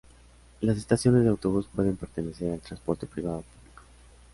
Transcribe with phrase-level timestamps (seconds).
[0.61, 3.83] Las estaciones de autobús pueden pertenecer al transporte privado o público.